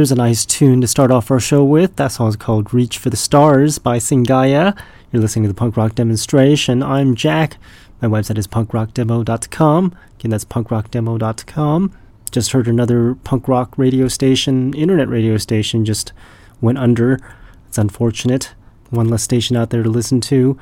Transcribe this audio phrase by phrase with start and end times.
[0.00, 1.96] There's a nice tune to start off our show with.
[1.96, 4.74] That song's called Reach for the Stars by Singaya.
[5.12, 6.82] You're listening to the punk rock demonstration.
[6.82, 7.58] I'm Jack.
[8.00, 9.96] My website is punkrockdemo.com.
[10.18, 11.98] Again, that's punkrockdemo.com.
[12.30, 16.14] Just heard another punk rock radio station, internet radio station, just
[16.62, 17.20] went under.
[17.68, 18.54] It's unfortunate.
[18.88, 20.58] One less station out there to listen to.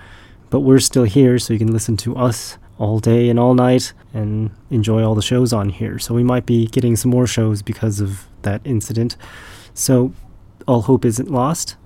[0.50, 3.92] But we're still here, so you can listen to us all day and all night
[4.14, 5.98] and enjoy all the shows on here.
[5.98, 9.16] So we might be getting some more shows because of that incident.
[9.74, 10.12] So
[10.66, 11.76] all hope isn't lost.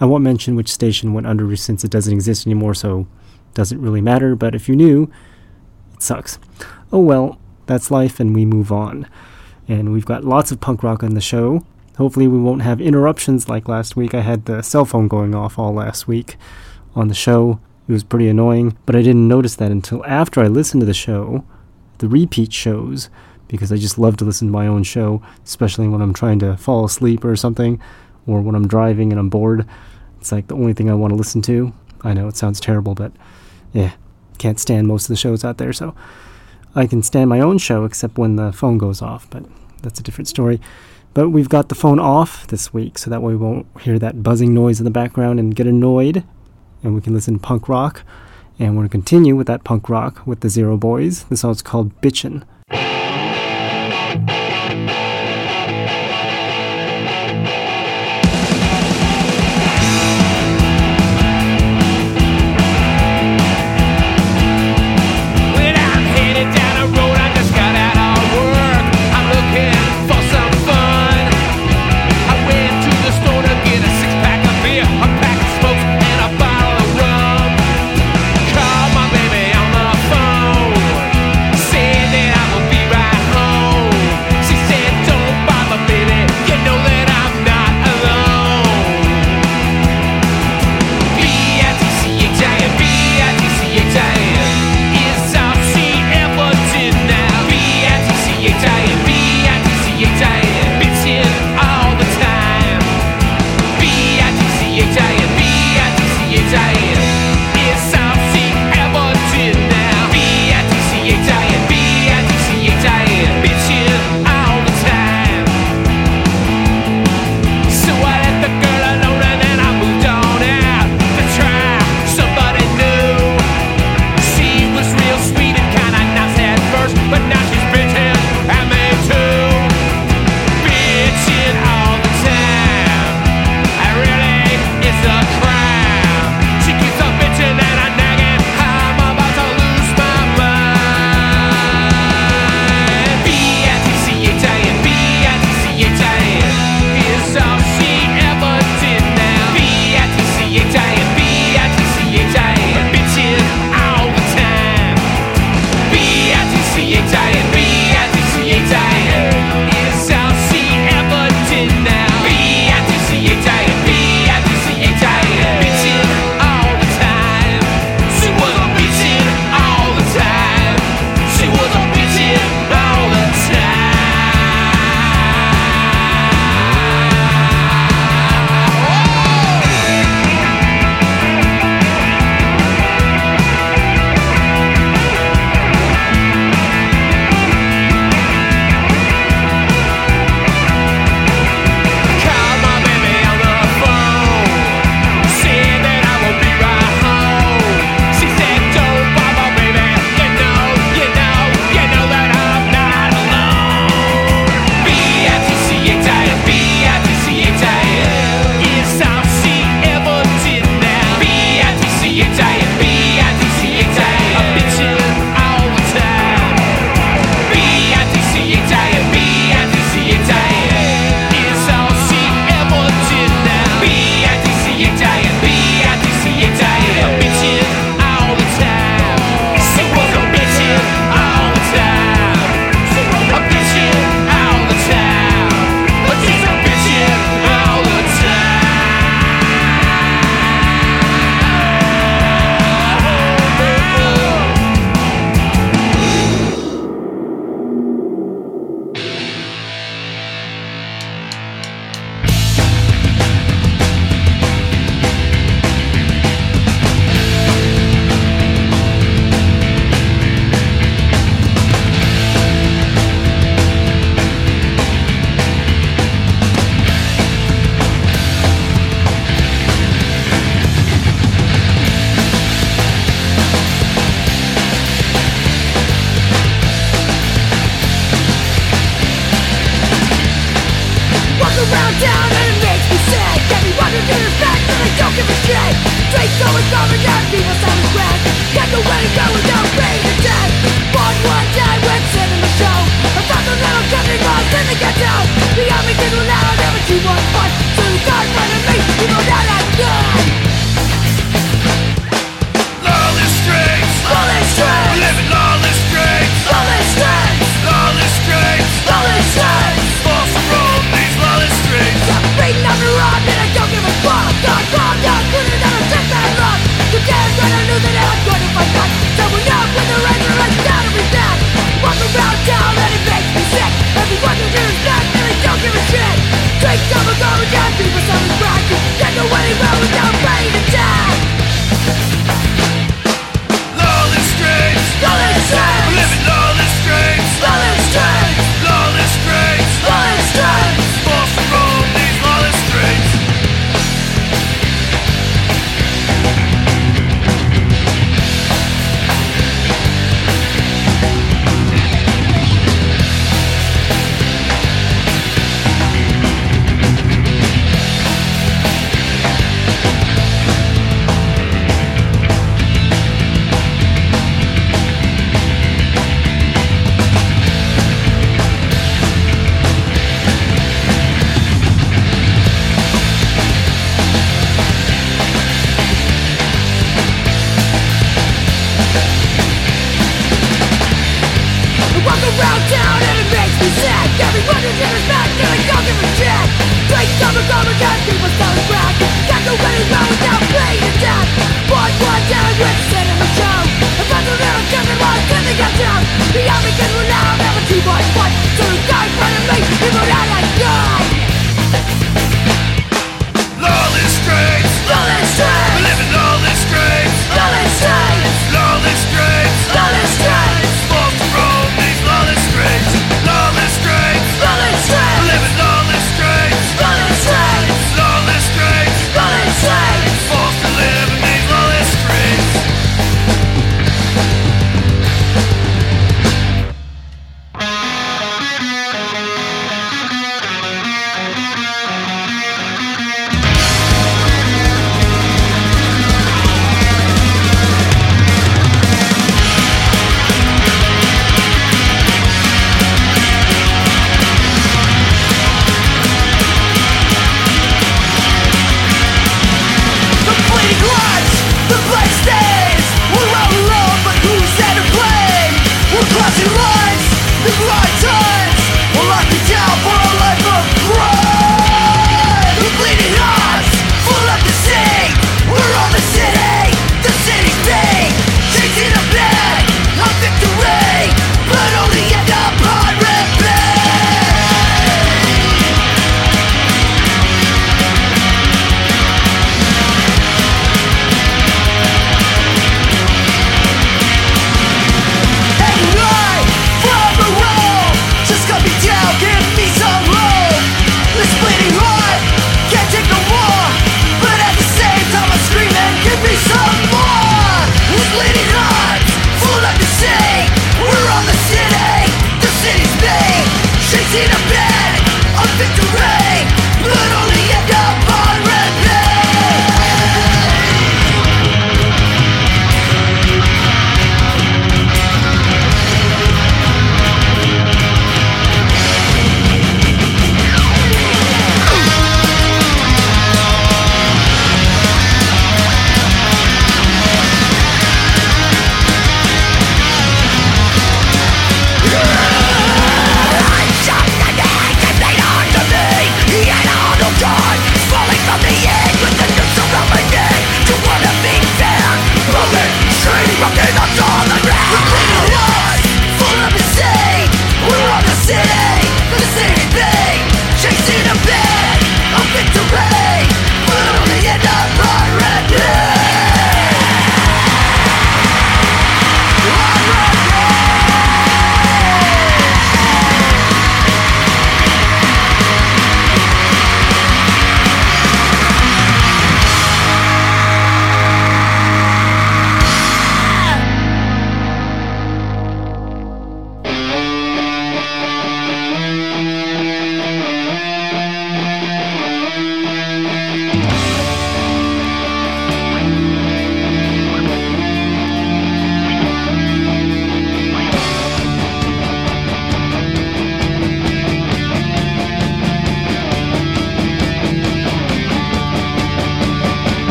[0.00, 3.06] I won't mention which station went under since it doesn't exist anymore, so
[3.54, 5.10] doesn't really matter, but if you knew,
[5.92, 6.38] it sucks.
[6.92, 9.08] Oh well, that's life and we move on.
[9.66, 11.66] And we've got lots of punk rock on the show.
[11.96, 14.14] Hopefully, we won't have interruptions like last week.
[14.14, 16.36] I had the cell phone going off all last week
[16.94, 17.60] on the show.
[17.88, 20.92] It was pretty annoying, but I didn't notice that until after I listened to the
[20.92, 21.44] show,
[21.98, 23.08] the repeat shows,
[23.48, 26.58] because I just love to listen to my own show, especially when I'm trying to
[26.58, 27.80] fall asleep or something,
[28.26, 29.66] or when I'm driving and I'm bored.
[30.20, 31.72] It's like the only thing I want to listen to.
[32.02, 33.12] I know it sounds terrible, but
[33.72, 33.92] yeah,
[34.36, 35.94] can't stand most of the shows out there, so
[36.74, 39.44] I can stand my own show except when the phone goes off, but
[39.82, 40.60] that's a different story.
[41.14, 44.22] But we've got the phone off this week, so that way we won't hear that
[44.22, 46.22] buzzing noise in the background and get annoyed
[46.82, 48.02] and we can listen to punk rock.
[48.58, 51.24] And we're going to continue with that punk rock with the Zero Boys.
[51.24, 52.44] The song's called Bitchin'.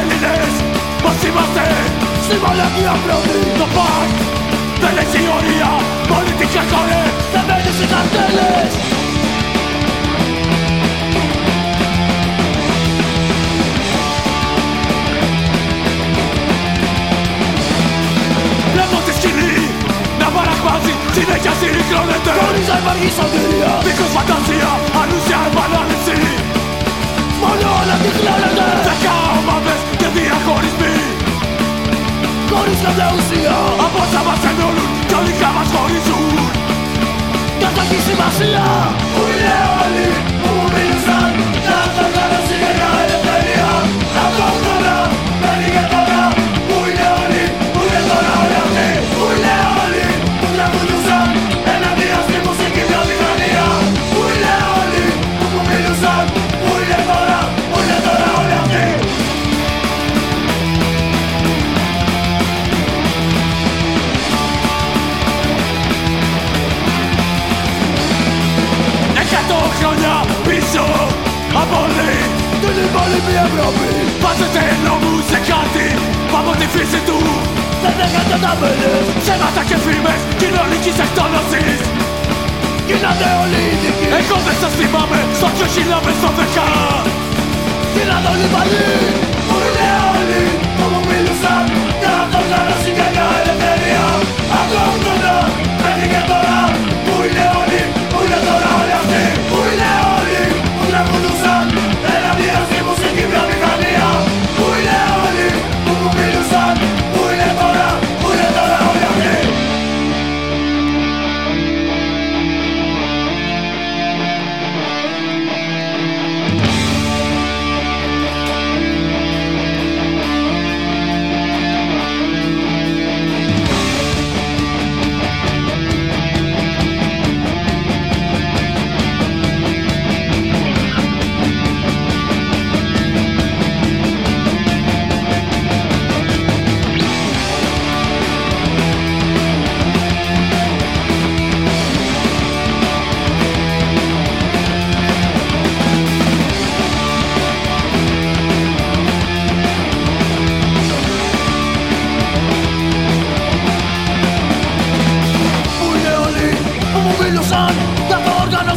[0.00, 0.54] Έλληνες
[1.02, 1.64] Πως είμαστε
[2.26, 4.14] Στη μαλακία πρώτη Το ΠΑΚ
[4.82, 5.70] δεν έχει όρια
[6.12, 7.02] Πολιτικά κόρε
[7.32, 8.72] δεν μένει σε καρτέλες
[20.38, 26.47] παραχμάζει Συνέχεια συρρυκνώνεται Χωρίς να υπάρχει σωτηρία Δίχως φαντασία, ανούσια επανάληψη
[27.60, 30.96] Μόνο όλα τυχνώνεται Δέκα ομάδες και διαχωρισμοί
[32.50, 33.56] Χωρίς καμιά ουσία.
[33.84, 36.34] Από όσα μας ενώνουν κι όλοι μας χωρίζουν
[37.62, 38.64] Κατά τη σημασία
[39.12, 40.27] Που είναι όλοι
[69.78, 70.14] χρόνια
[70.46, 70.86] πίσω
[71.62, 72.10] από όλη
[72.62, 73.88] την υπόλοιπη Ευρώπη.
[74.22, 75.86] Βάζετε νόμους σε κάτι
[76.28, 77.18] που από τη φύση του
[77.82, 81.78] δεν δέχεται τα μέλες Ψέματα και φήμες κοινωνικής εκτόνωσης.
[82.88, 84.06] Γίνατε όλοι ειδικοί.
[84.20, 86.66] Εγώ δεν σας θυμάμαι στο 2012
[87.94, 88.94] Γίνατε όλοι παλιοί
[89.48, 90.42] Που είναι όλοι
[90.76, 91.64] που μου μίλησαν
[92.00, 94.06] Για να το κάνω συγκεκριά ελευθερία
[94.58, 95.36] Αγώνα
[95.82, 96.58] μένει και τώρα.
[97.04, 97.80] Που είναι όλοι,
[98.10, 98.77] που είναι τώρα
[100.98, 101.57] Stop, stop, stop.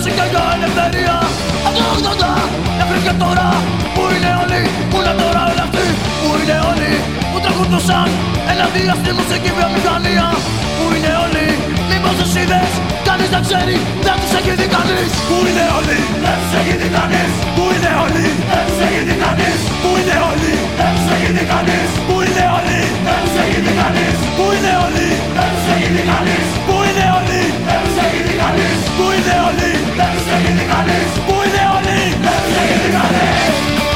[0.02, 1.18] Το οργάνωση και για ελευθερία
[1.68, 1.86] Από το
[2.20, 3.48] 80 μέχρι και τώρα.
[3.96, 5.86] Πού είναι όλοι που είναι τώρα όλοι αυτοί.
[6.22, 6.92] Πού είναι όλοι
[7.32, 8.08] που τραγουδούσαν.
[8.52, 10.28] Εναντίον στη μουσική βιομηχανία.
[10.78, 11.46] Πού είναι όλοι
[11.90, 12.72] μήπως τους είδες
[13.08, 15.12] Κανείς δεν ξέρει δεν τους έχει δει κανείς.
[15.30, 17.32] Πού είναι όλοι δεν τους έχει δει κανείς.
[17.56, 19.60] Πού είναι όλοι δεν τους έχει δει κανείς.
[19.82, 21.90] Πού είναι όλοι δεν τους έχει δει κανείς.
[22.08, 24.18] Πού είναι όλοι δεν τους έχει δει κανείς.
[24.38, 26.48] Πού είναι όλοι δεν τους έχει δει κανείς
[27.92, 31.12] τους έχει δει κανείς Πού είναι όλοι δεν τους έχει δει κανείς.
[31.28, 33.91] Πού είναι όλοι δεν τους έχει δει κανείς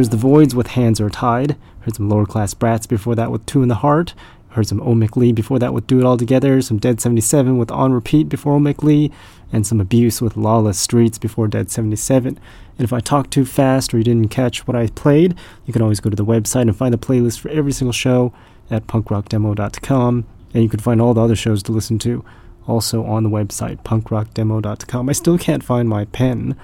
[0.00, 1.58] There's The Voids with Hands Are Tied.
[1.80, 4.14] Heard some lower class brats before that with Two in the Heart.
[4.48, 6.62] Heard some Omic Lee before that with Do It All Together.
[6.62, 9.12] Some Dead 77 with On Repeat before Omic Lee.
[9.52, 12.38] And some Abuse with Lawless Streets before Dead 77.
[12.78, 15.34] And if I talk too fast or you didn't catch what I played,
[15.66, 18.32] you can always go to the website and find the playlist for every single show
[18.70, 20.26] at punkrockdemo.com.
[20.54, 22.24] And you can find all the other shows to listen to
[22.66, 25.10] also on the website, punkrockdemo.com.
[25.10, 26.56] I still can't find my pen.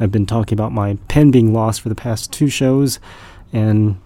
[0.00, 2.98] I've been talking about my pen being lost for the past two shows,
[3.52, 4.00] and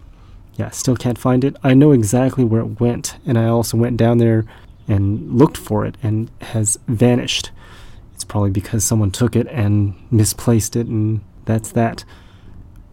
[0.56, 1.56] yeah, still can't find it.
[1.62, 4.44] I know exactly where it went, and I also went down there
[4.86, 7.50] and looked for it, and has vanished.
[8.14, 12.04] It's probably because someone took it and misplaced it, and that's that.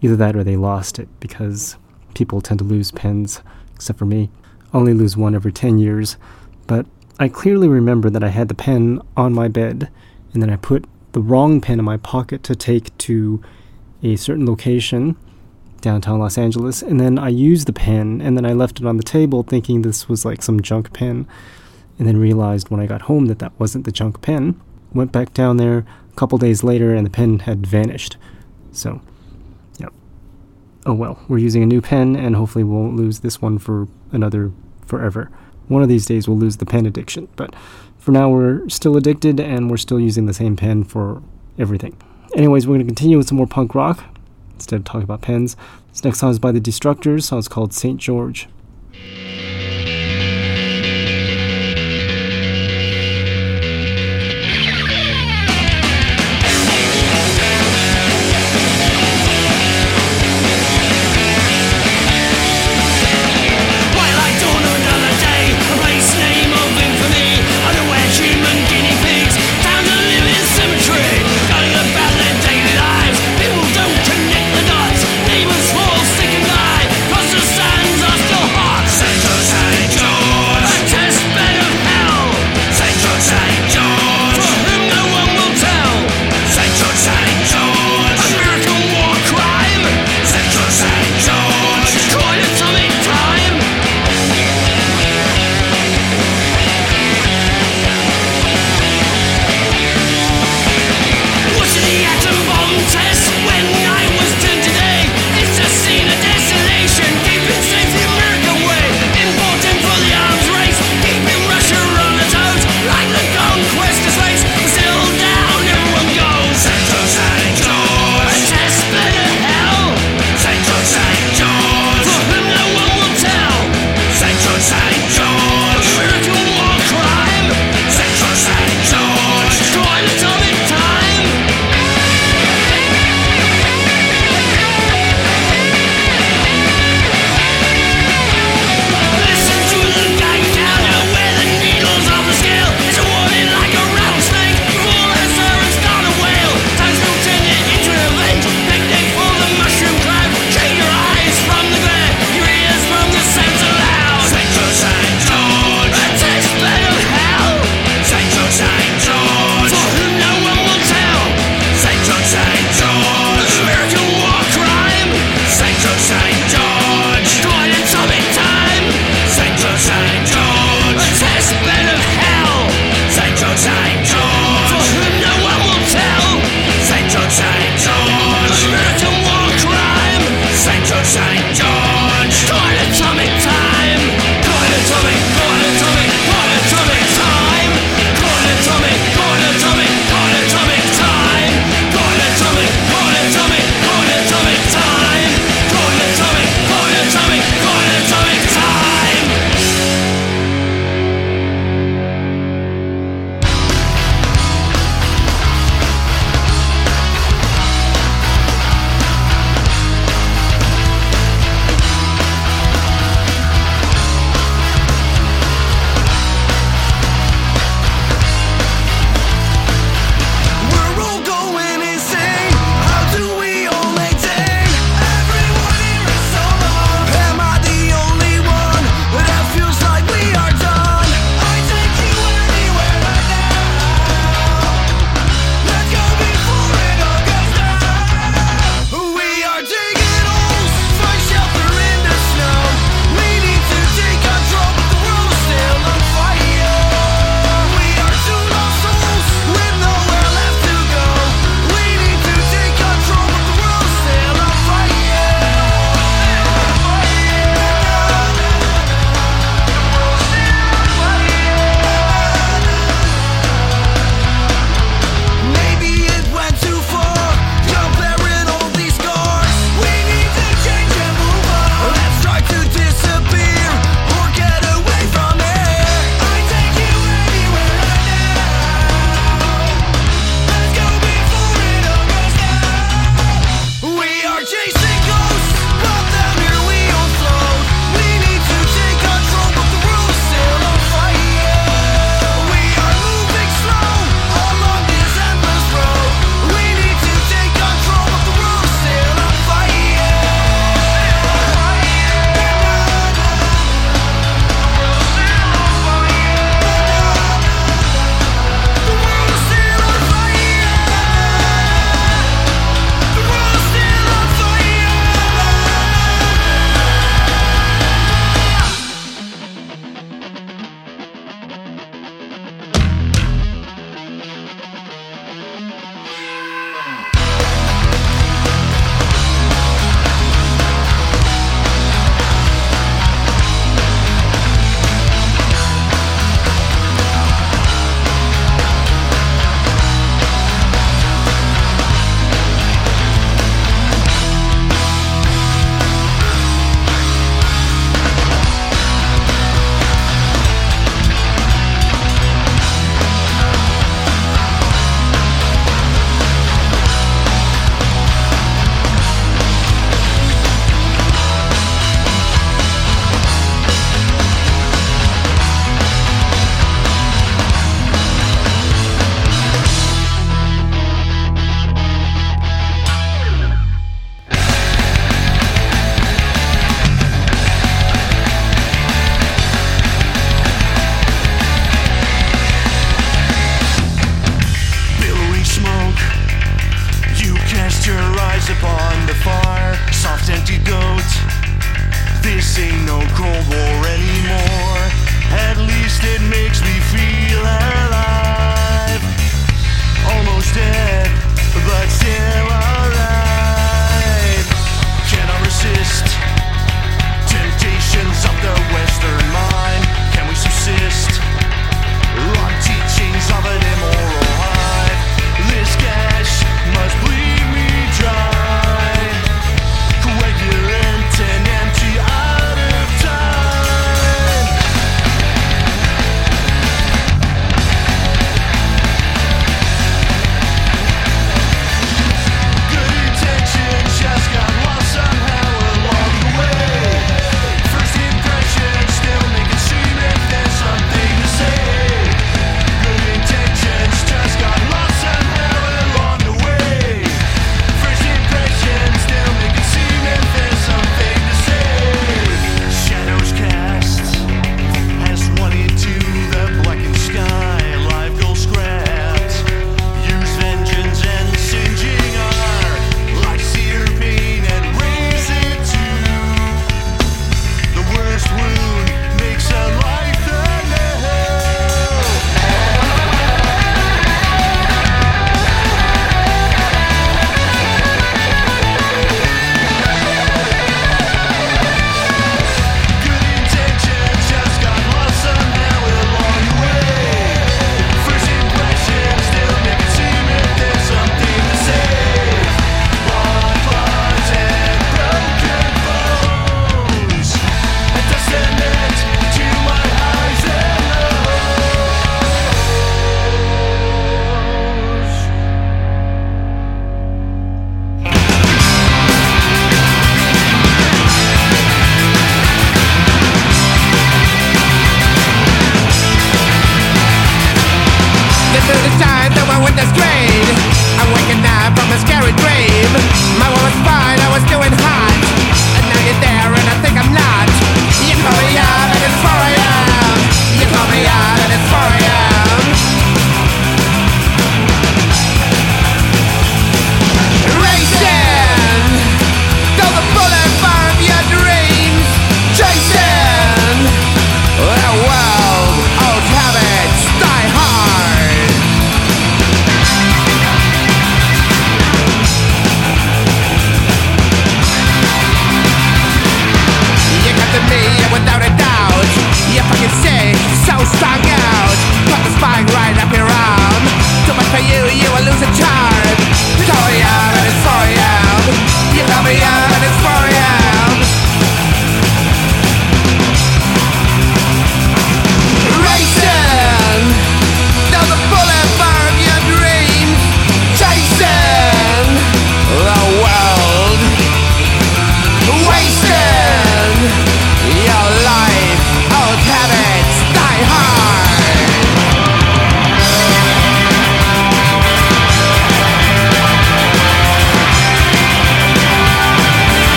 [0.00, 1.76] Either that or they lost it, because
[2.14, 3.42] people tend to lose pens,
[3.74, 4.30] except for me.
[4.72, 6.16] I only lose one every 10 years,
[6.66, 6.86] but
[7.18, 9.90] I clearly remember that I had the pen on my bed,
[10.32, 13.42] and then I put the wrong pen in my pocket to take to
[14.02, 15.16] a certain location
[15.80, 18.96] downtown Los Angeles, and then I used the pen, and then I left it on
[18.96, 21.26] the table thinking this was like some junk pen,
[21.98, 24.60] and then realized when I got home that that wasn't the junk pen.
[24.92, 28.16] Went back down there a couple days later, and the pen had vanished.
[28.72, 29.00] So,
[29.78, 29.88] yeah.
[30.86, 33.88] Oh well, we're using a new pen, and hopefully we won't lose this one for
[34.12, 34.52] another
[34.84, 35.30] forever.
[35.68, 37.54] One of these days we'll lose the pen addiction, but
[38.00, 41.22] for now we're still addicted and we're still using the same pen for
[41.58, 41.96] everything.
[42.34, 44.04] Anyways, we're going to continue with some more punk rock
[44.54, 45.56] instead of talking about pens.
[45.92, 47.24] This next song is by the Destructors.
[47.24, 47.98] Song is called St.
[47.98, 48.48] George.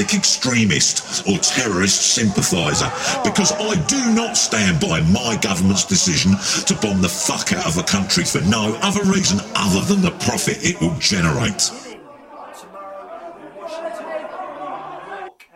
[0.00, 3.22] Domestic extremist or terrorist sympathiser oh.
[3.24, 6.32] because I do not stand by my government's decision
[6.66, 10.12] to bomb the fuck out of a country for no other reason other than the
[10.24, 11.70] profit it will generate.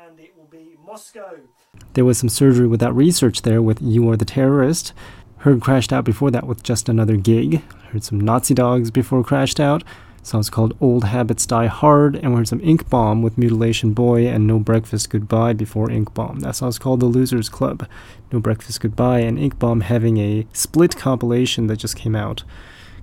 [0.07, 1.37] and it will be Moscow.
[1.95, 4.93] There was some surgery without research there with You Are the Terrorist.
[5.39, 7.63] Heard Crashed Out before that with Just Another Gig.
[7.93, 9.85] Heard some Nazi Dogs before Crashed Out.
[10.25, 12.17] Songs called Old Habits Die Hard.
[12.17, 16.15] And we heard some Ink Bomb with Mutilation Boy and No Breakfast Goodbye before Ink
[16.15, 16.41] Bomb.
[16.41, 17.87] That song's called The Losers Club.
[18.33, 22.43] No Breakfast Goodbye and Ink Bomb having a split compilation that just came out.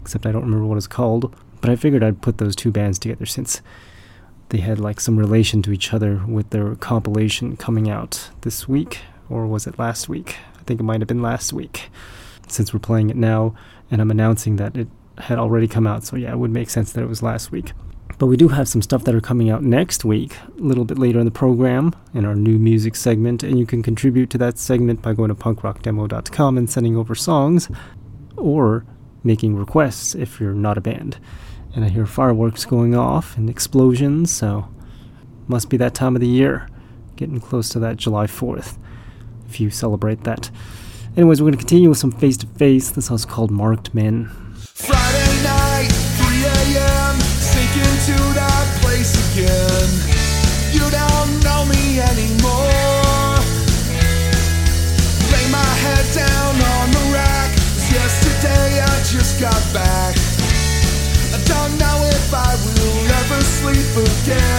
[0.02, 1.36] Except I don't remember what it's called.
[1.62, 3.62] But I figured I'd put those two bands together since
[4.50, 9.00] they had like some relation to each other with their compilation coming out this week
[9.30, 11.90] or was it last week i think it might have been last week
[12.50, 13.56] since we're playing it now
[13.90, 14.90] and i'm announcing that it
[15.24, 17.74] had already come out so yeah it would make sense that it was last week
[18.18, 21.00] but we do have some stuff that are coming out next week a little bit
[21.00, 24.58] later in the program in our new music segment and you can contribute to that
[24.58, 27.70] segment by going to punkrockdemo.com and sending over songs
[28.38, 28.86] or
[29.24, 31.18] making requests if you're not a band
[31.74, 34.68] and I hear fireworks going off and explosions, so
[35.48, 36.68] must be that time of the year.
[37.16, 38.78] Getting close to that July 4th,
[39.48, 40.50] if you celebrate that.
[41.16, 42.90] Anyways, we're going to continue with some face to face.
[42.90, 44.30] This house called Marked Men.
[44.84, 47.20] Friday night, 3 a.m.
[47.40, 49.90] Sink into that place again.
[50.74, 53.38] You don't know me anymore.
[55.32, 57.50] Lay my head down on the rack.
[57.56, 60.16] 'cause Yesterday I just got back.
[61.36, 64.51] I don't know if I will ever sleep again.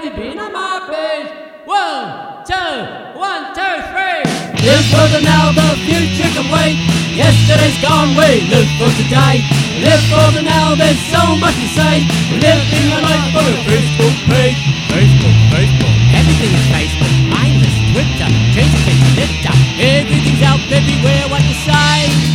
[0.00, 1.28] Already been on my page.
[1.66, 2.72] One, two,
[3.18, 4.22] one, two, three.
[4.64, 6.76] Live for the now, the future can wait.
[7.12, 9.44] Yesterday's gone, we live for today.
[9.82, 12.06] Live for the now, there's so much to say.
[12.30, 14.60] We're living a life for a Facebook page.
[14.88, 15.94] Facebook, Facebook.
[16.16, 17.12] Everything is Facebook.
[17.28, 19.54] Mindless, Twitter, Twitter, Twitter.
[19.80, 22.29] Everything's out everywhere, what you say.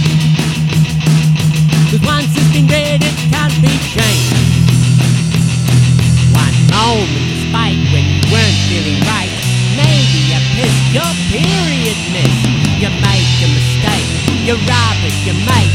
[8.69, 9.29] Feeling right.
[9.77, 12.35] Maybe you pissed your period miss.
[12.81, 14.09] You make a mistake.
[14.41, 15.73] You robbed your mate.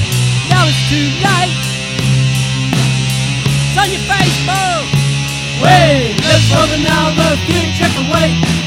[0.50, 1.54] Now it's too late.
[3.70, 4.84] It's on your Facebook.
[5.62, 8.59] Wait, live for the now, the future can wait.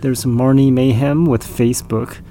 [0.00, 2.22] There's some Marnie Mayhem with Facebook.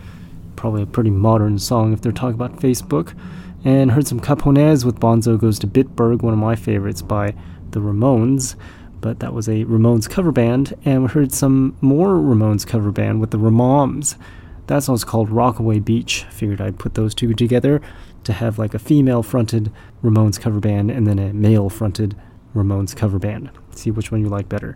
[0.56, 3.16] Probably a pretty modern song if they're talking about Facebook.
[3.64, 7.36] And heard some Capones with Bonzo Goes to Bitburg, one of my favorites by
[7.70, 8.56] the Ramones.
[9.02, 10.74] But that was a Ramones cover band.
[10.84, 14.18] And we heard some more Ramones cover band with the Ramoms.
[14.66, 16.24] That song's called Rockaway Beach.
[16.32, 17.82] Figured I'd put those two together
[18.24, 19.72] to have like a female fronted
[20.04, 22.16] Ramones cover band and then a male fronted
[22.56, 23.52] Ramones cover band.
[23.76, 24.76] See which one you like better.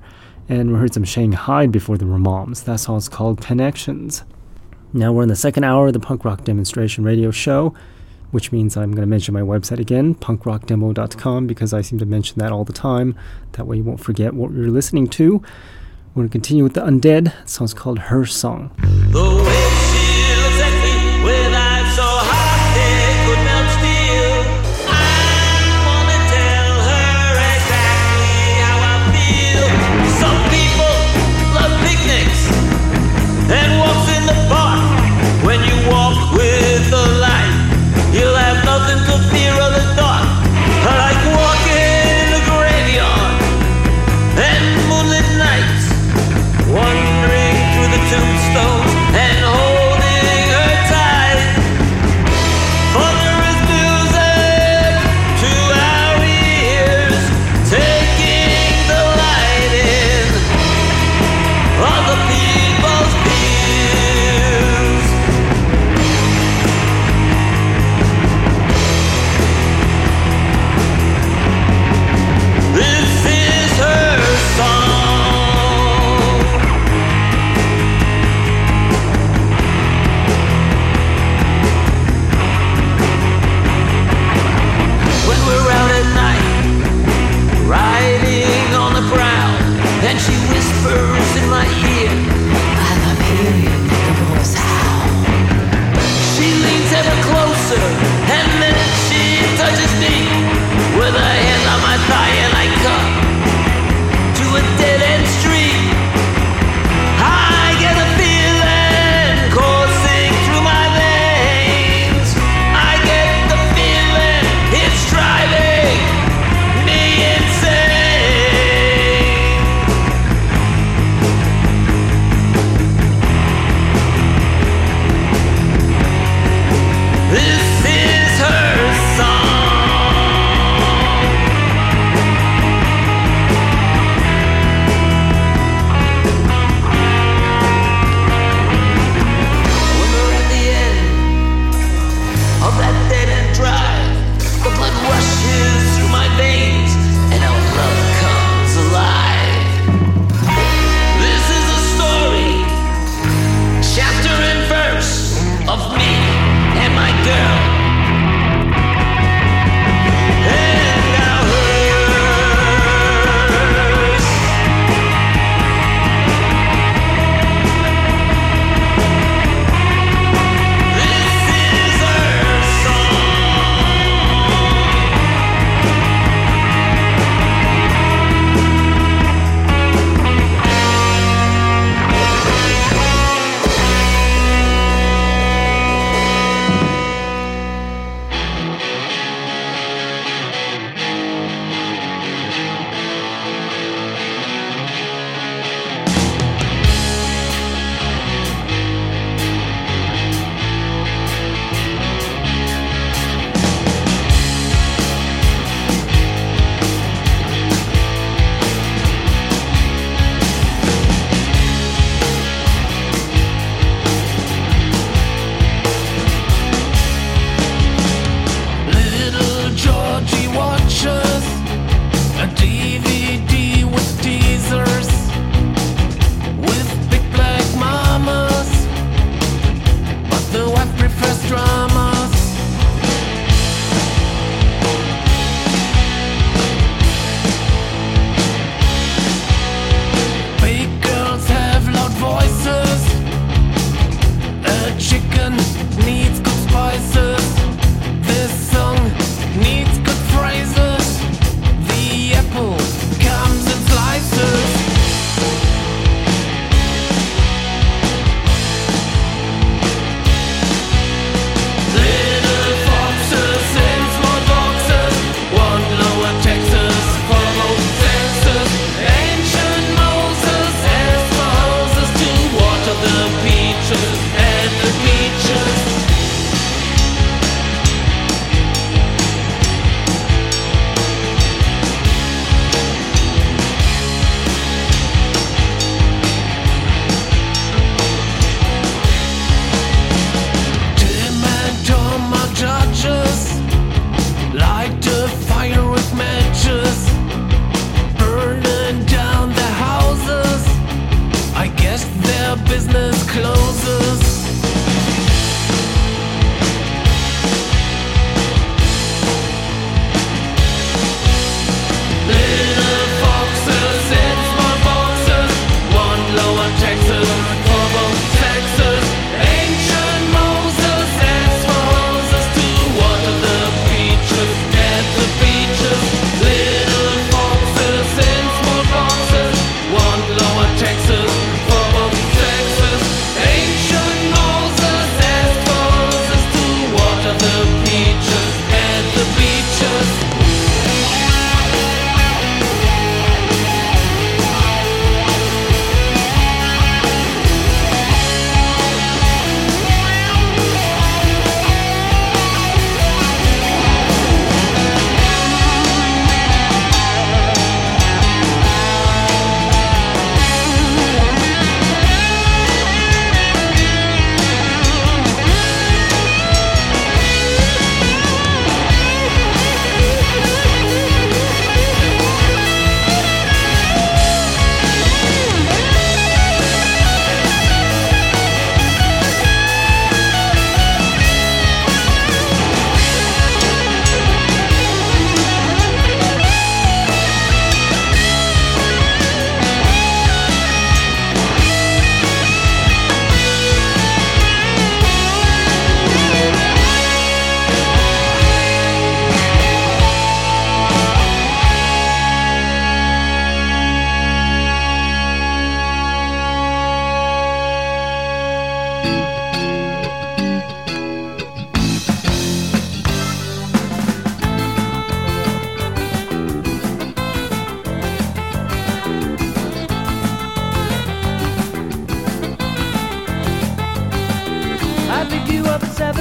[0.50, 2.66] And we heard some Shanghai before the Ramones.
[2.66, 4.24] That song's called Connections.
[4.92, 7.74] Now we're in the second hour of the punk rock demonstration radio show,
[8.32, 12.40] which means I'm going to mention my website again, punkrockdemo.com, because I seem to mention
[12.40, 13.16] that all the time.
[13.54, 15.42] That way you won't forget what you're listening to.
[16.14, 17.34] We're going to continue with the Undead.
[17.44, 18.70] The song's called Her Song.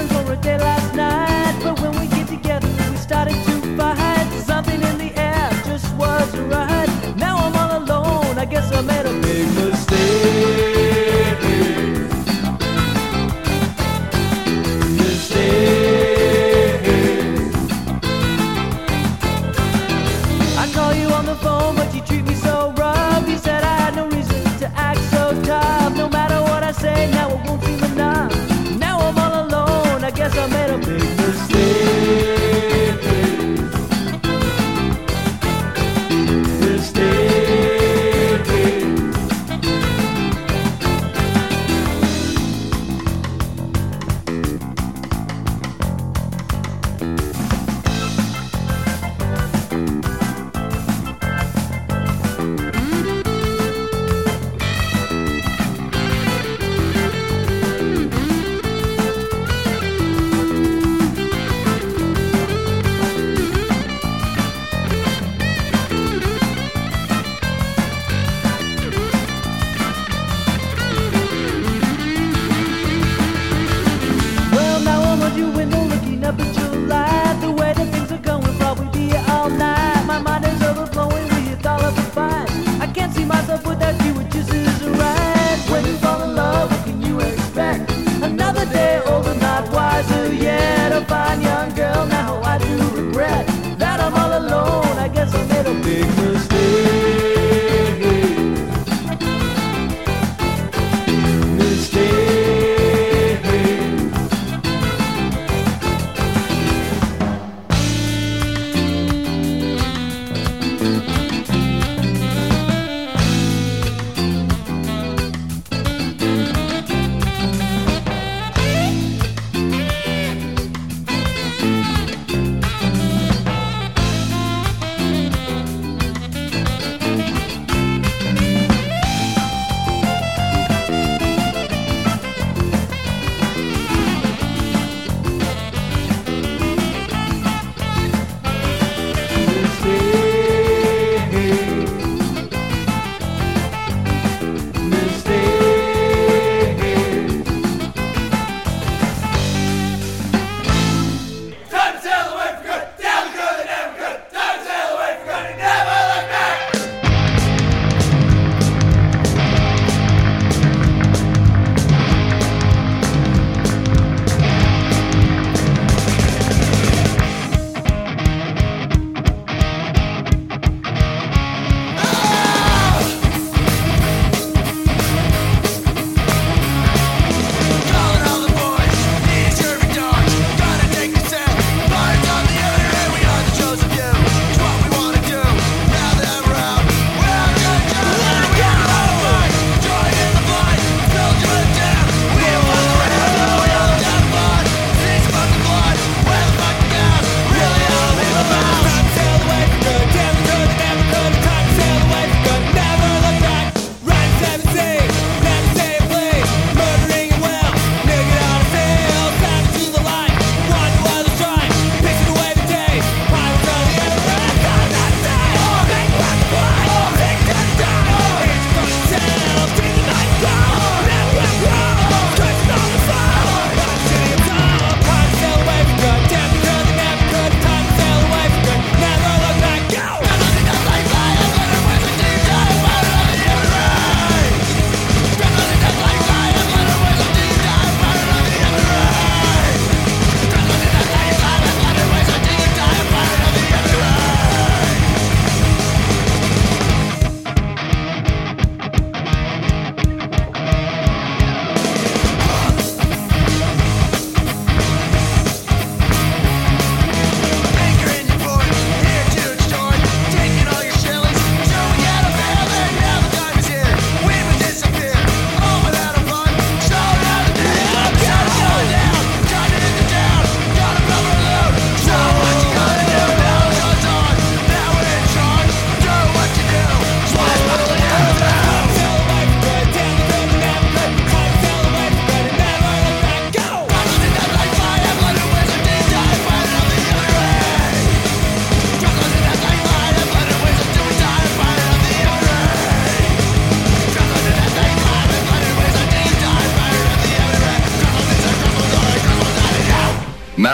[0.08, 1.21] For a day last night,
[30.48, 31.11] made a big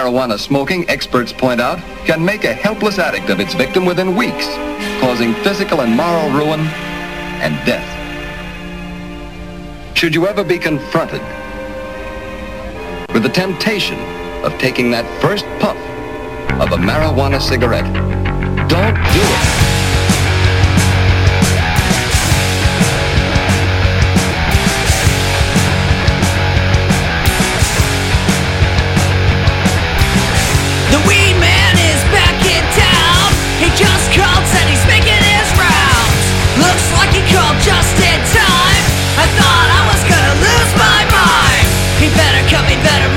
[0.09, 4.47] Marijuana smoking, experts point out, can make a helpless addict of its victim within weeks,
[5.01, 6.61] causing physical and moral ruin
[7.41, 7.85] and death.
[9.95, 11.21] Should you ever be confronted
[13.13, 13.99] with the temptation
[14.45, 15.77] of taking that first puff
[16.59, 17.85] of a marijuana cigarette,
[18.67, 19.58] don't do it.
[42.49, 43.08] He better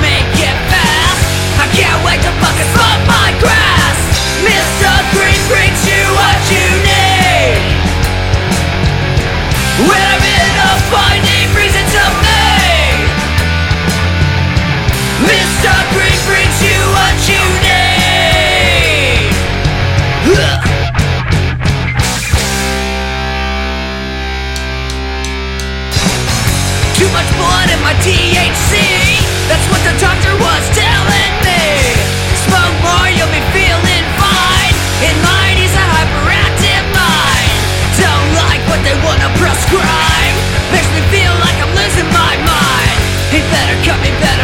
[43.82, 44.41] cut me, better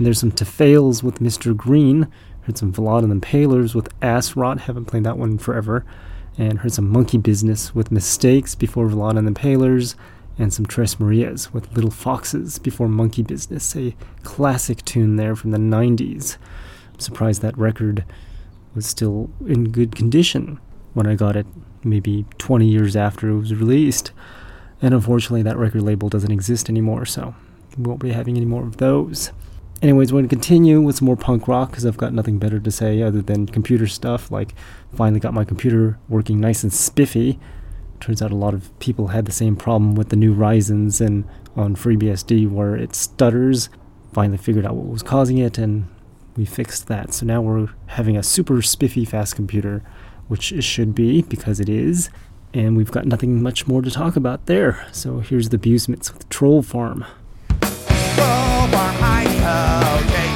[0.00, 1.54] There's some Tefales with Mr.
[1.54, 2.10] Green.
[2.42, 4.60] Heard some Vlad and the Palers with Ass Rot.
[4.60, 5.84] Haven't played that one forever.
[6.38, 9.96] And heard some Monkey Business with Mistakes before Vlad and the Palers.
[10.40, 13.76] And some Tres Marias with Little Foxes before Monkey Business.
[13.76, 16.38] A classic tune there from the 90s.
[16.94, 18.06] I'm surprised that record
[18.74, 20.58] was still in good condition
[20.94, 21.46] when I got it,
[21.84, 24.12] maybe 20 years after it was released.
[24.80, 27.34] And unfortunately, that record label doesn't exist anymore, so
[27.76, 29.32] we won't be having any more of those.
[29.82, 32.58] Anyways, we're going to continue with some more punk rock because I've got nothing better
[32.58, 34.30] to say other than computer stuff.
[34.30, 34.54] Like,
[34.94, 37.38] finally got my computer working nice and spiffy.
[38.00, 41.24] Turns out a lot of people had the same problem with the new Ryzens and
[41.56, 43.68] on FreeBSD where it stutters.
[44.12, 45.86] Finally figured out what was causing it and
[46.36, 47.12] we fixed that.
[47.12, 49.82] So now we're having a super spiffy fast computer,
[50.28, 52.08] which it should be because it is.
[52.54, 54.86] And we've got nothing much more to talk about there.
[54.90, 57.04] So here's the Busements with Troll Farm.
[57.60, 60.29] Troll Farm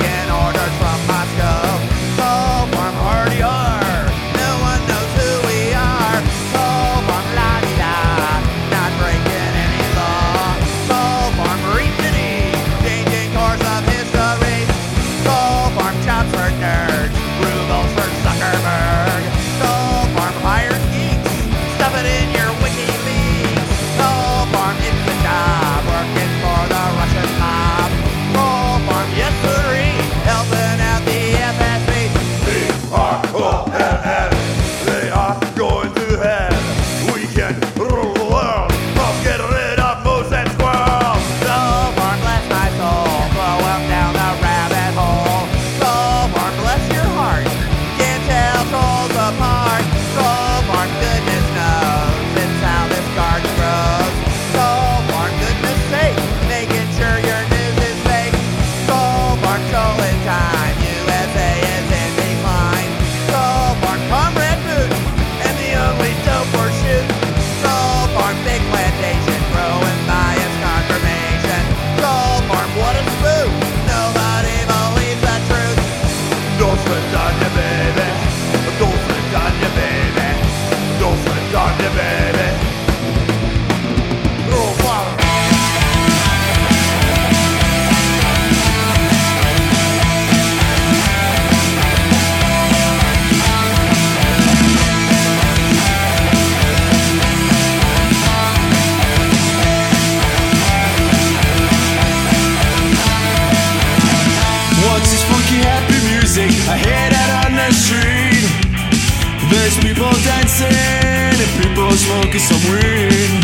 [111.75, 113.43] bro smoking some weed.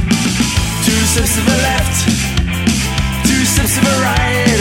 [0.87, 2.07] Two steps to the left,
[3.27, 4.61] two steps to the right.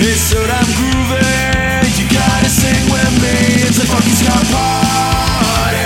[0.00, 1.20] It's so damn groovy.
[1.98, 3.36] You gotta sing with me.
[3.68, 5.84] It's a fucking ska party.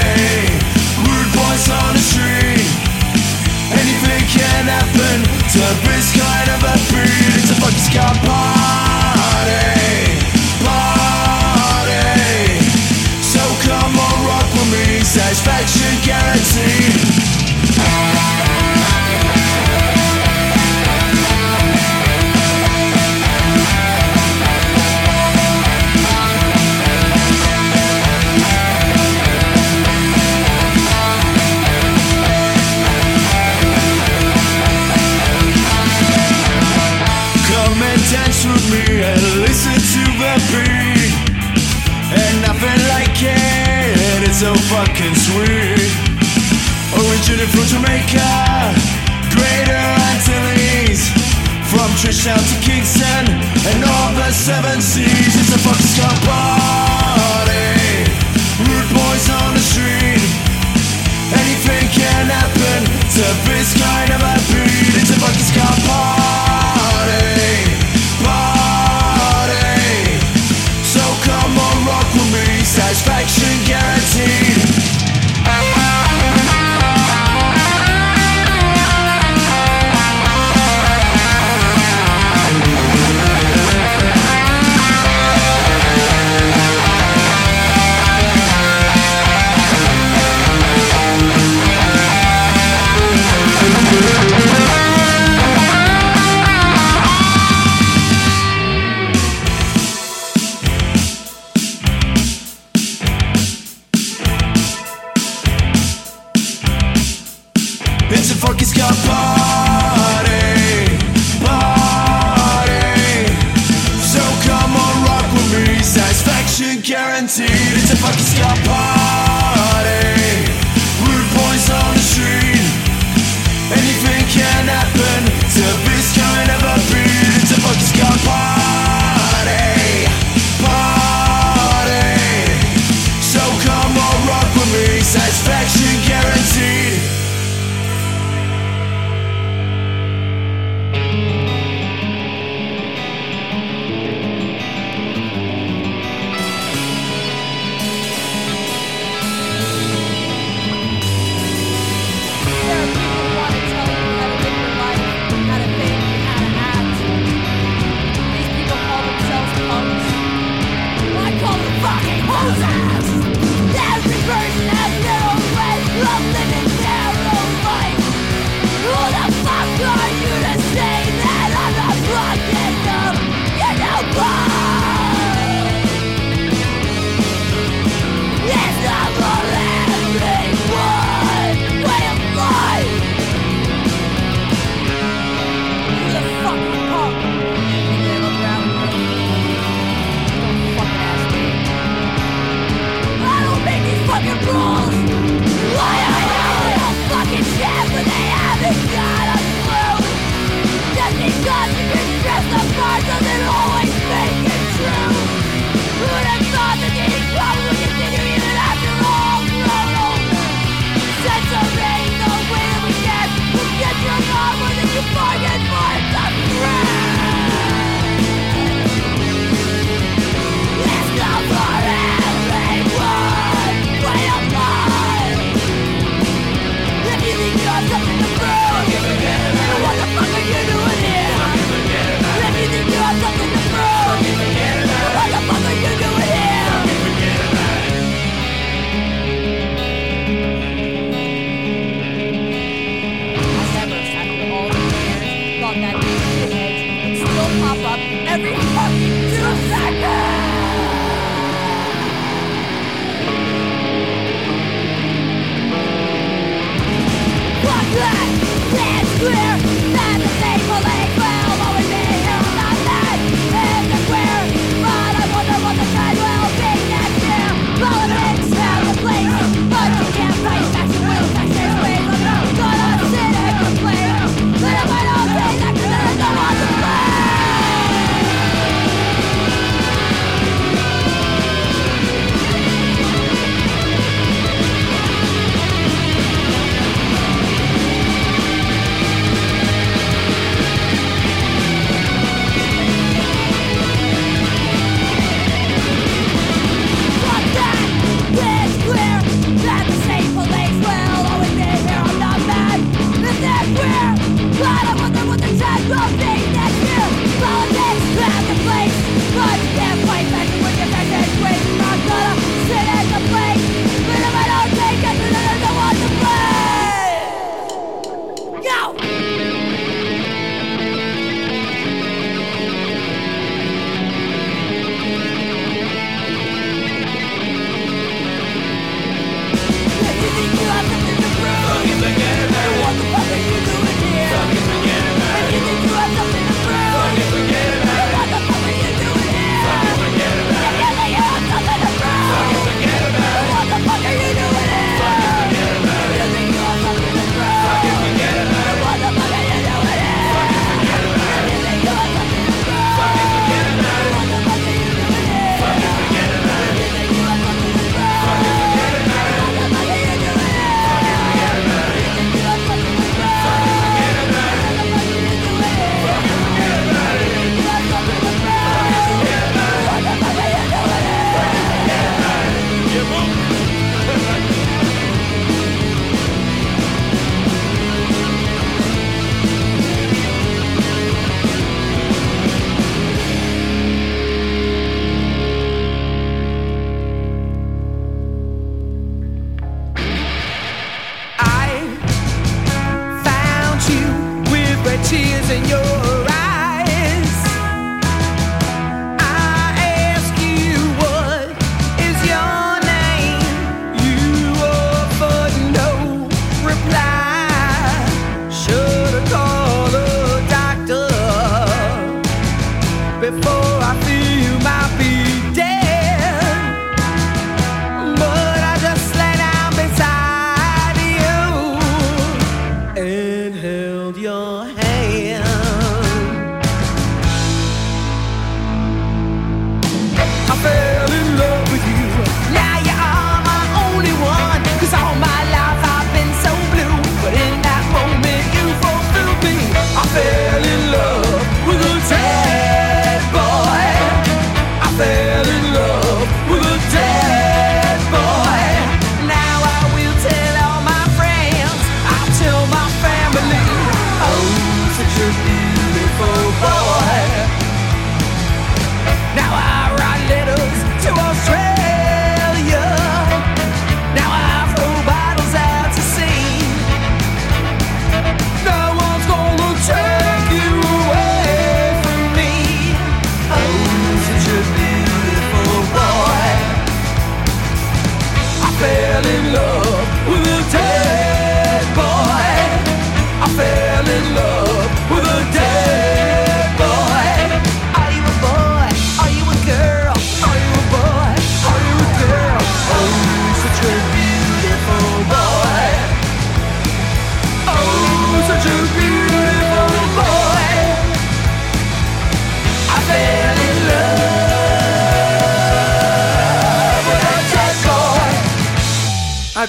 [1.03, 2.67] Rude boys on the street.
[3.75, 5.19] Anything can happen
[5.55, 7.33] to this kind of a beat.
[7.43, 9.78] It's a fucking ska party.
[15.09, 17.08] satisfaction guaranteed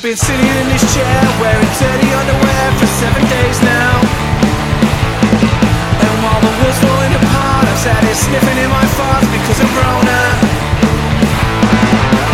[0.09, 3.93] been sitting in this chair wearing dirty underwear for seven days now.
[6.01, 9.69] And while the world's falling apart, I've sat here sniffing in my farts because of
[9.69, 10.21] Rona.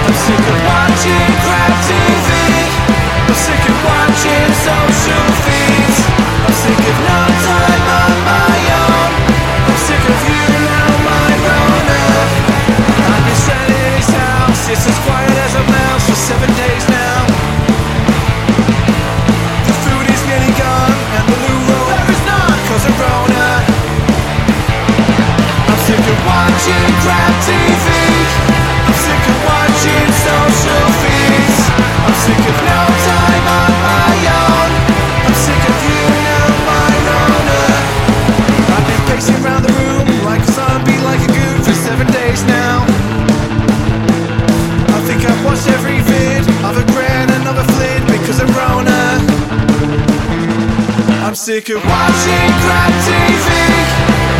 [0.07, 2.31] I'm sick of watching crap TV.
[3.27, 5.99] I'm sick of watching social feeds.
[6.47, 9.11] I'm sick of no time on my own.
[9.67, 12.03] I'm sick of you now, my Rona.
[13.03, 14.61] I've been stranded in his house.
[14.71, 15.94] It's as quiet as a mouse
[26.65, 27.85] watching crap TV.
[28.85, 31.69] I'm sick of watching social feeds.
[32.01, 32.74] I'm sick of
[51.45, 53.47] sick of watching crap TV.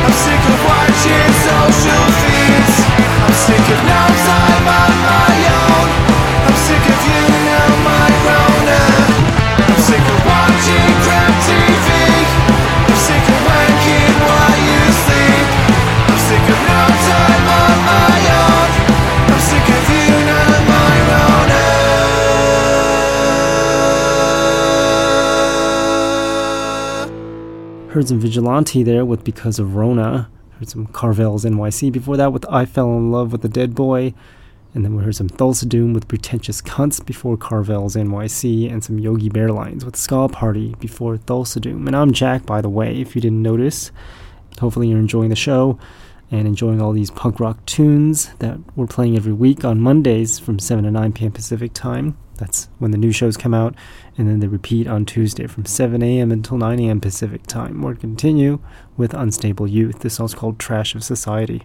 [0.02, 2.76] I'm sick of watching social feeds.
[3.22, 5.25] I'm sick of no time on my
[27.96, 30.30] Heard some Vigilante there with Because of Rona.
[30.60, 34.14] Heard some Carvel's NYC before that with I Fell in Love with a Dead Boy.
[34.74, 38.70] And then we heard some Thulsa Doom with Pretentious Cunts before Carvel's NYC.
[38.70, 41.88] And some Yogi Bear Lines with Ska Party before Thulsa Doom.
[41.88, 43.94] And I'm Jack, by the way, if you didn't notice.
[44.60, 45.80] Hopefully you're enjoying the show
[46.30, 50.60] and enjoying all these punk rock tunes that we're playing every week on Mondays from
[50.60, 51.32] 7 to 9 p.m.
[51.32, 52.18] Pacific time.
[52.36, 53.74] That's when the new shows come out,
[54.18, 56.32] and then they repeat on Tuesday from 7 a.m.
[56.32, 57.02] until 9 a.m.
[57.02, 57.82] Pacific time.
[57.82, 58.60] We're continue
[58.96, 60.00] with Unstable Youth.
[60.00, 61.64] This song's called Trash of Society.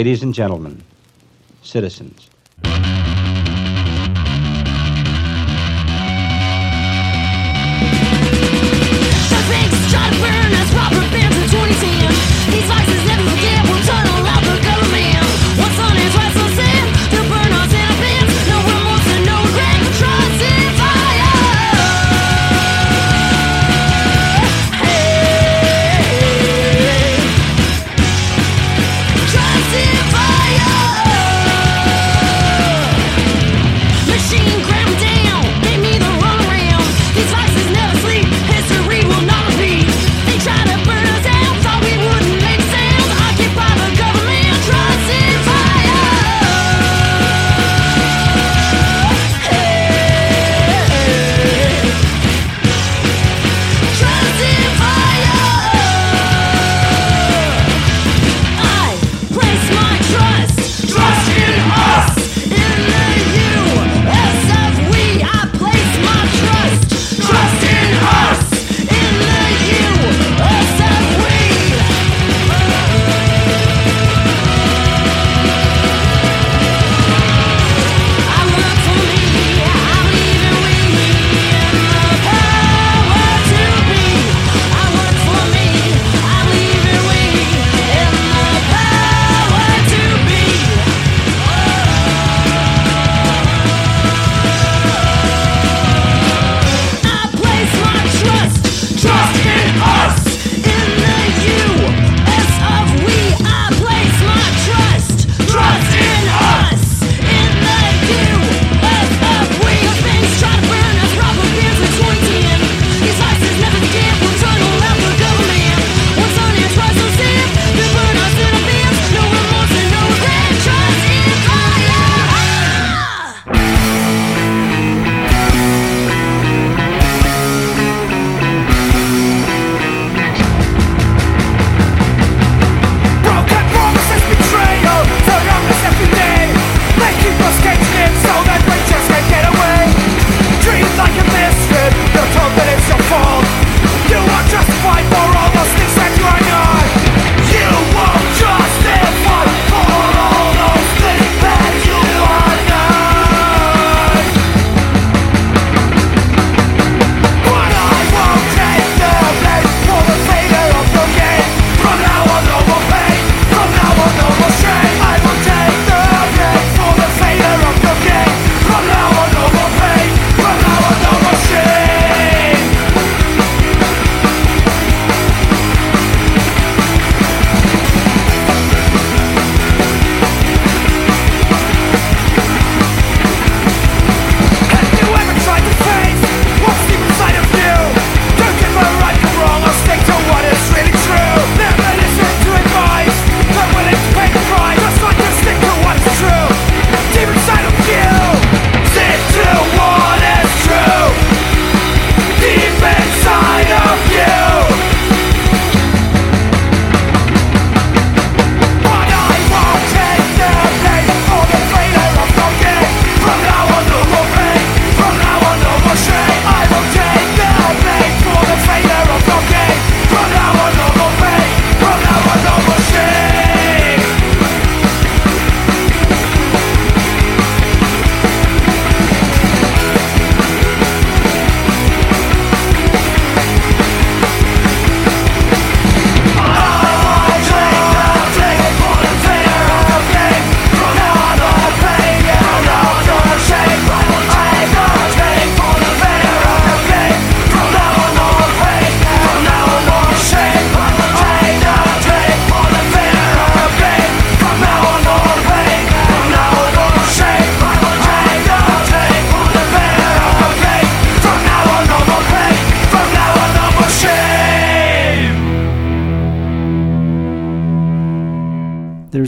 [0.00, 0.82] Ladies and gentlemen,
[1.62, 2.09] citizens,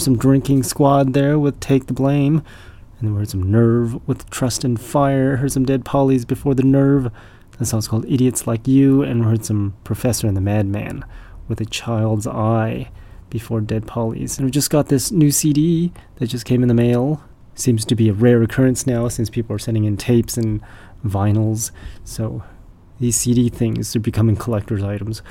[0.03, 2.43] Some Drinking Squad there with Take the Blame.
[2.99, 5.37] And then we heard some Nerve with Trust and Fire.
[5.37, 7.09] Heard some Dead Pollies before the Nerve.
[7.59, 9.03] That song's called Idiots Like You.
[9.03, 11.05] And we heard some Professor and the Madman
[11.47, 12.91] with A Child's Eye
[13.31, 14.39] before Dead Pollies.
[14.39, 17.23] And we just got this new CD that just came in the mail.
[17.55, 20.61] Seems to be a rare occurrence now since people are sending in tapes and
[21.05, 21.71] vinyls.
[22.03, 22.43] So
[22.99, 25.23] these CD things are becoming collector's items.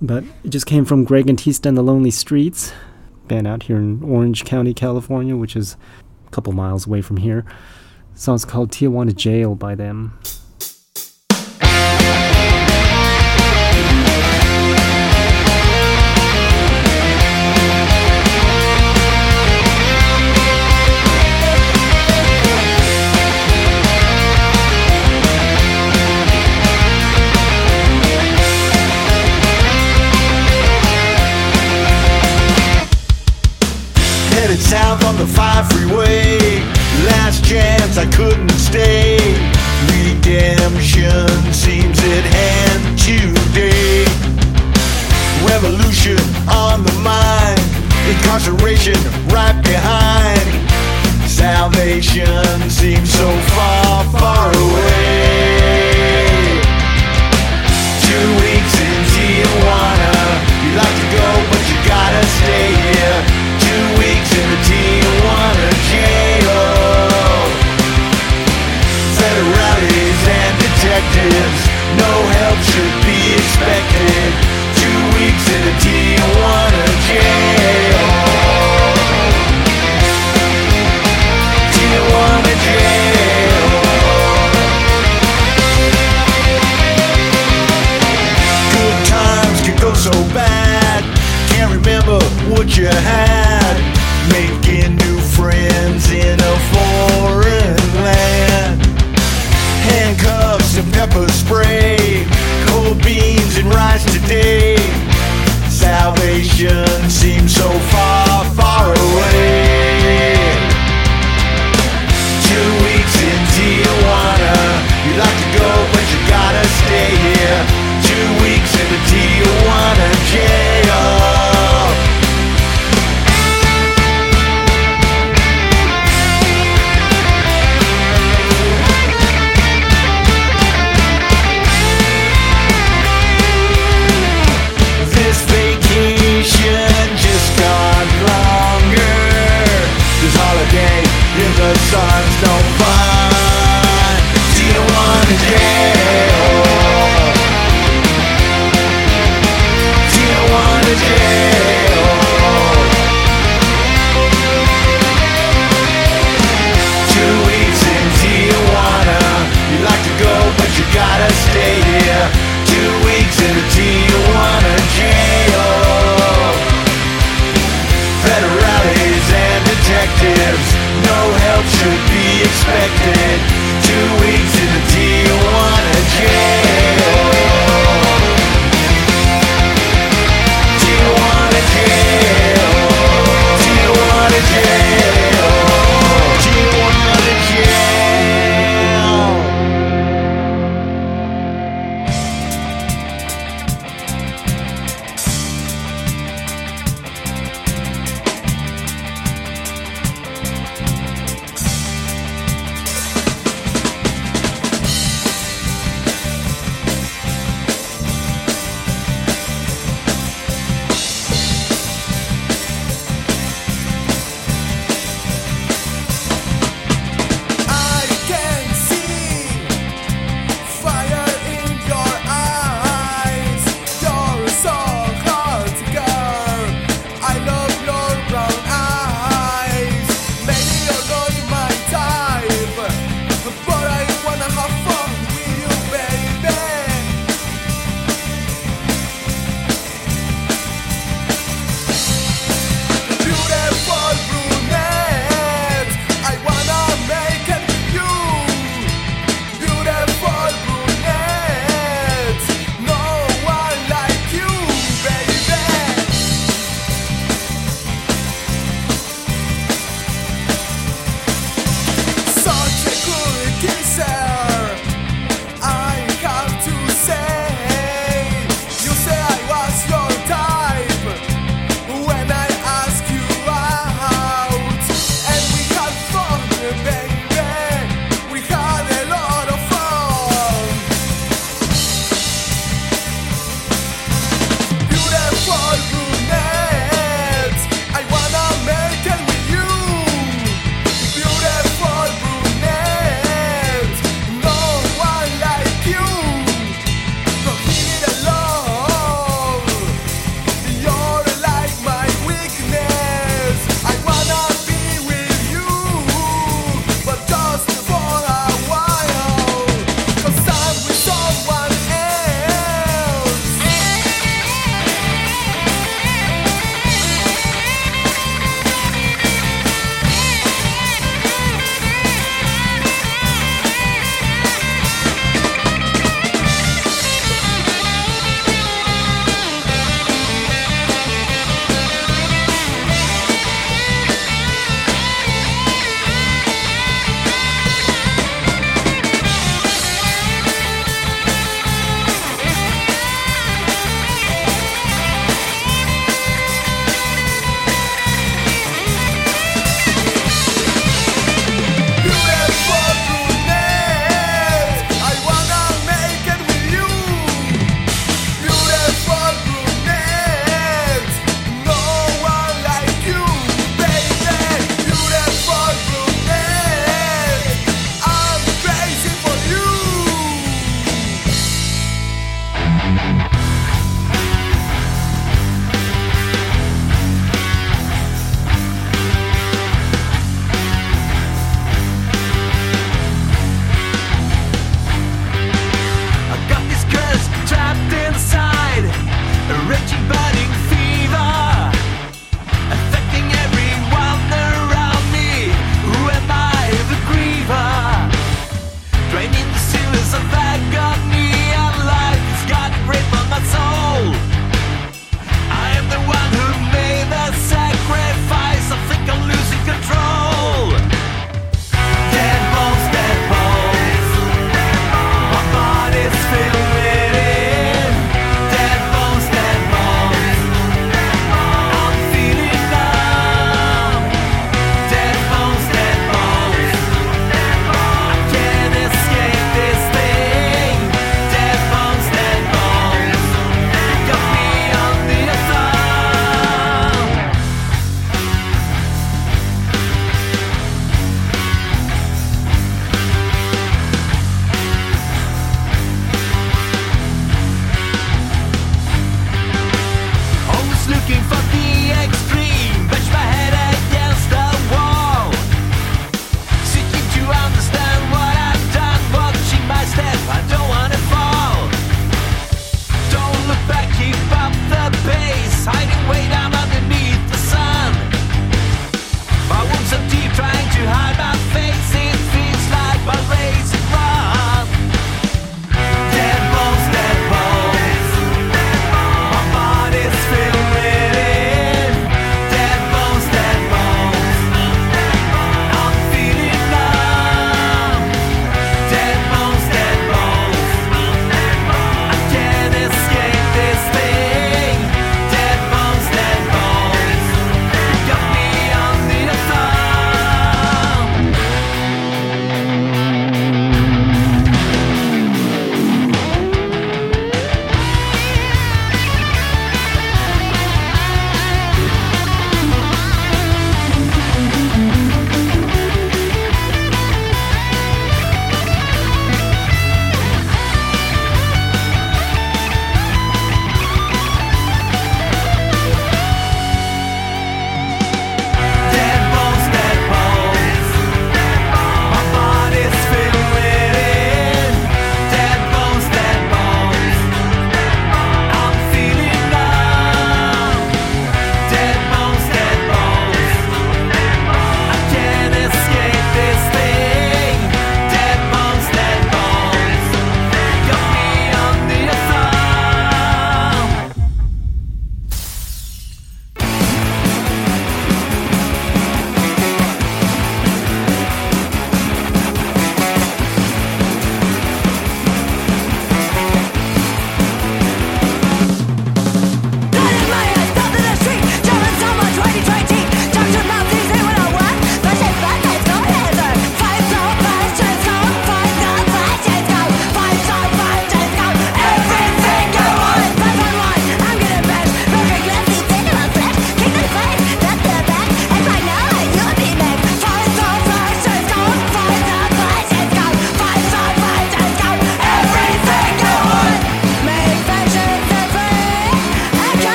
[0.00, 2.72] But it just came from Greg and Antista and the Lonely Streets,
[3.28, 5.76] band out here in Orange County, California, which is
[6.26, 7.44] a couple miles away from here.
[8.14, 10.18] The song's called Tijuana Jail by them.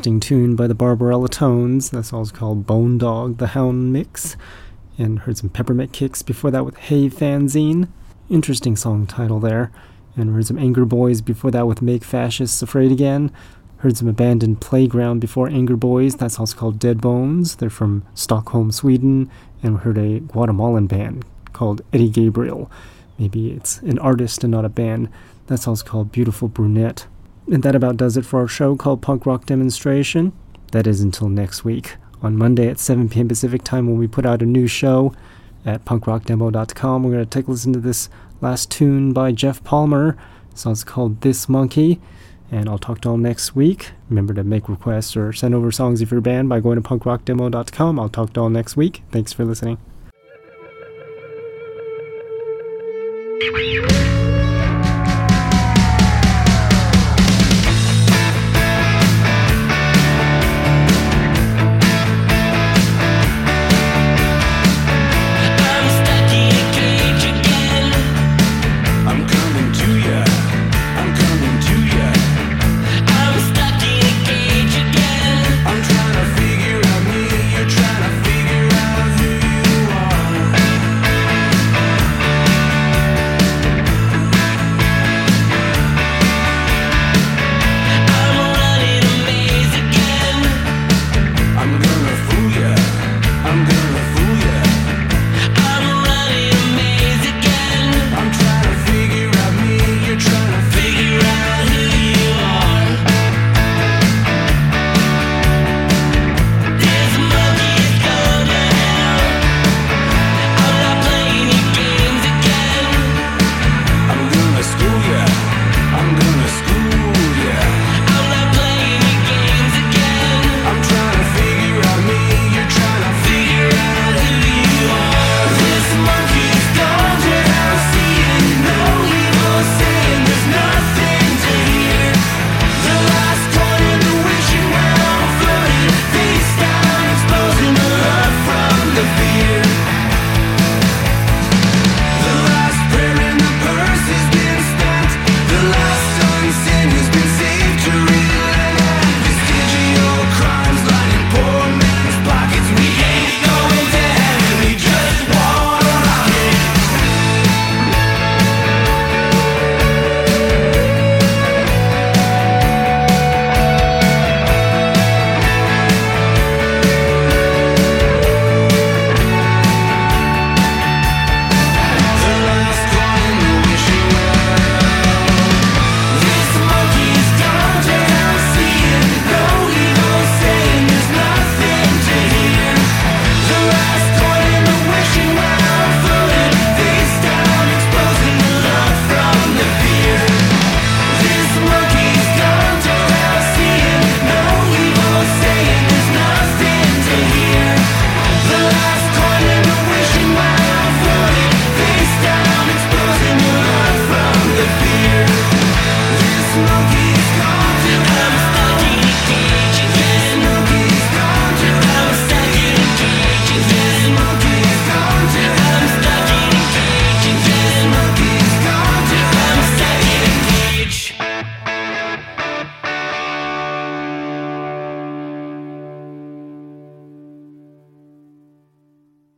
[0.00, 1.90] interesting tune by the Barbarella Tones.
[1.90, 4.34] That song's called Bone Dog, the Hound Mix.
[4.96, 7.86] And heard some Peppermint Kicks before that with Hey Fanzine.
[8.30, 9.70] Interesting song title there.
[10.16, 13.30] And heard some Anger Boys before that with Make Fascists Afraid Again.
[13.80, 16.16] Heard some Abandoned Playground before Anger Boys.
[16.16, 17.56] That song's called Dead Bones.
[17.56, 19.30] They're from Stockholm, Sweden.
[19.62, 22.70] And we heard a Guatemalan band called Eddie Gabriel.
[23.18, 25.10] Maybe it's an artist and not a band.
[25.48, 27.06] That song's called Beautiful Brunette.
[27.50, 30.32] And that about does it for our show called Punk Rock Demonstration.
[30.70, 31.96] That is until next week.
[32.22, 33.26] On Monday at 7 p.m.
[33.26, 35.12] Pacific time, when we put out a new show
[35.64, 38.08] at punkrockdemo.com, we're going to take a listen to this
[38.40, 40.16] last tune by Jeff Palmer.
[40.50, 42.00] So song's called This Monkey.
[42.52, 43.92] And I'll talk to all next week.
[44.08, 47.98] Remember to make requests or send over songs if you're banned by going to punkrockdemo.com.
[47.98, 49.02] I'll talk to all next week.
[49.10, 49.78] Thanks for listening.